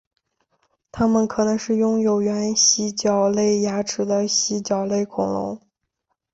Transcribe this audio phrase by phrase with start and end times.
[0.91, 5.61] 它们可能是种拥有原蜥脚类牙齿的蜥脚类恐龙。